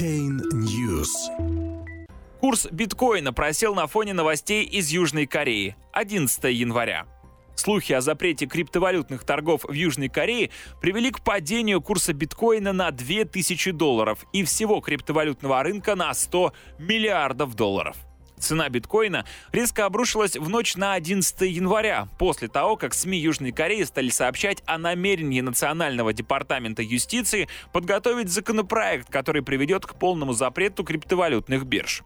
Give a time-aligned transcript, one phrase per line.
[0.00, 1.10] Chain News.
[2.40, 7.06] Курс биткоина просел на фоне новостей из Южной Кореи 11 января.
[7.54, 10.48] Слухи о запрете криптовалютных торгов в Южной Корее
[10.80, 17.54] привели к падению курса биткоина на 2000 долларов и всего криптовалютного рынка на 100 миллиардов
[17.54, 17.98] долларов.
[18.40, 23.84] Цена биткоина резко обрушилась в ночь на 11 января, после того, как СМИ Южной Кореи
[23.84, 31.66] стали сообщать о намерении Национального департамента юстиции подготовить законопроект, который приведет к полному запрету криптовалютных
[31.66, 32.02] бирж.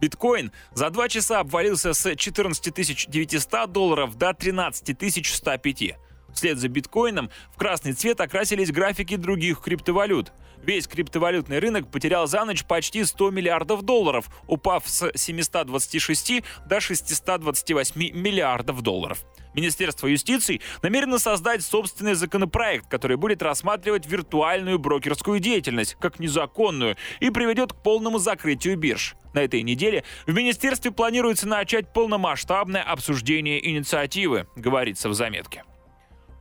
[0.00, 5.96] Биткоин за два часа обвалился с 14 900 долларов до 13 105.
[6.38, 10.32] Вслед за биткоином в красный цвет окрасились графики других криптовалют.
[10.62, 18.00] Весь криптовалютный рынок потерял за ночь почти 100 миллиардов долларов, упав с 726 до 628
[18.12, 19.24] миллиардов долларов.
[19.52, 27.30] Министерство юстиции намерено создать собственный законопроект, который будет рассматривать виртуальную брокерскую деятельность как незаконную и
[27.30, 29.16] приведет к полному закрытию бирж.
[29.34, 35.64] На этой неделе в министерстве планируется начать полномасштабное обсуждение инициативы, говорится в заметке.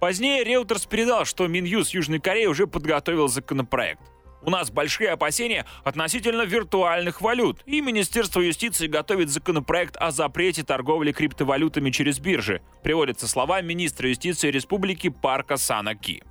[0.00, 4.02] Позднее Reuters передал, что Минюс Южной Кореи уже подготовил законопроект.
[4.42, 11.10] У нас большие опасения относительно виртуальных валют, и Министерство юстиции готовит законопроект о запрете торговли
[11.12, 16.22] криптовалютами через биржи, приводятся слова министра юстиции Республики Парка Санаки.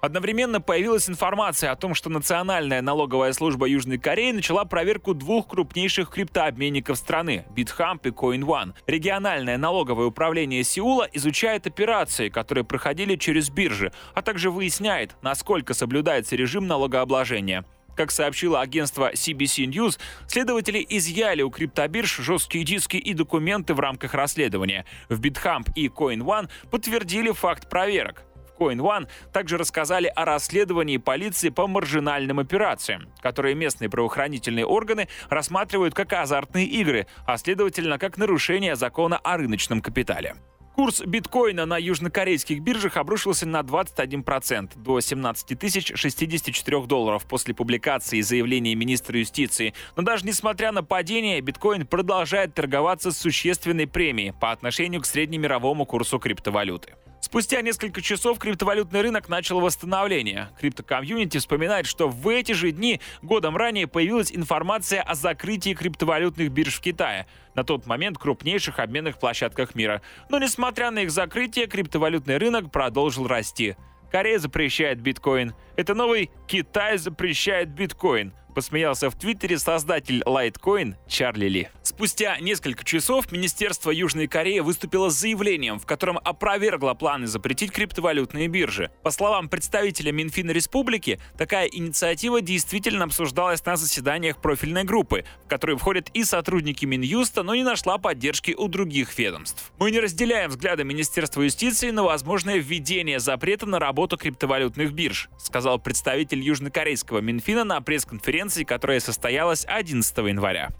[0.00, 6.10] Одновременно появилась информация о том, что Национальная налоговая служба Южной Кореи начала проверку двух крупнейших
[6.10, 8.74] криптообменников страны– BitHump и CoinOne.
[8.86, 16.36] Региональное налоговое управление Сеула изучает операции, которые проходили через биржи, а также выясняет, насколько соблюдается
[16.36, 17.64] режим налогообложения.
[17.96, 24.14] Как сообщило агентство CBC News, следователи изъяли у криптобирж жесткие диски и документы в рамках
[24.14, 24.84] расследования.
[25.08, 28.22] В BitHump и CoinOne подтвердили факт проверок.
[28.58, 35.94] Coin One также рассказали о расследовании полиции по маржинальным операциям, которые местные правоохранительные органы рассматривают
[35.94, 40.36] как азартные игры, а следовательно как нарушение закона о рыночном капитале.
[40.78, 48.76] Курс биткоина на южнокорейских биржах обрушился на 21% до 17 064 долларов после публикации заявления
[48.76, 49.74] министра юстиции.
[49.96, 55.84] Но даже несмотря на падение, биткоин продолжает торговаться с существенной премией по отношению к среднемировому
[55.84, 56.94] курсу криптовалюты.
[57.20, 60.50] Спустя несколько часов криптовалютный рынок начал восстановление.
[60.60, 66.76] Криптокомьюнити вспоминает, что в эти же дни годом ранее появилась информация о закрытии криптовалютных бирж
[66.76, 70.00] в Китае, на тот момент крупнейших обменных площадках мира.
[70.28, 73.76] Но несмотря на их закрытие, криптовалютный рынок продолжил расти.
[74.12, 75.54] Корея запрещает биткоин.
[75.76, 81.68] Это новый Китай запрещает биткоин посмеялся в Твиттере создатель Litecoin Чарли Ли.
[81.84, 88.48] Спустя несколько часов Министерство Южной Кореи выступило с заявлением, в котором опровергло планы запретить криптовалютные
[88.48, 88.90] биржи.
[89.04, 95.76] По словам представителя Минфина Республики, такая инициатива действительно обсуждалась на заседаниях профильной группы, в которой
[95.76, 99.70] входят и сотрудники Минюста, но не нашла поддержки у других ведомств.
[99.78, 105.78] Мы не разделяем взгляды Министерства юстиции на возможное введение запрета на работу криптовалютных бирж, сказал
[105.78, 110.70] представитель южнокорейского Минфина на пресс-конференции конференции, которая состоялась 11 января.